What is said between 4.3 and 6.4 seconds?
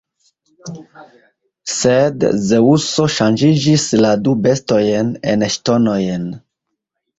bestojn en ŝtonojn.